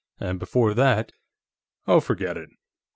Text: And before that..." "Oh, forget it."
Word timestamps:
And 0.19 0.39
before 0.39 0.73
that..." 0.73 1.11
"Oh, 1.87 1.99
forget 1.99 2.35
it." 2.35 2.49